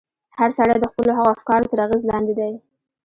[0.37, 2.53] هر سړی د خپلو هغو افکارو تر اغېز لاندې دی.